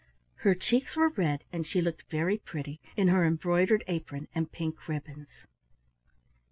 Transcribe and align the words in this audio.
Her 0.37 0.55
cheeks 0.55 0.95
were 0.95 1.09
red, 1.09 1.43
and 1.53 1.63
she 1.63 1.79
looked 1.79 2.09
very 2.09 2.39
pretty 2.39 2.79
in 2.97 3.09
her 3.09 3.23
embroidered 3.23 3.83
apron 3.85 4.27
and 4.33 4.51
pink 4.51 4.87
ribbons. 4.87 5.45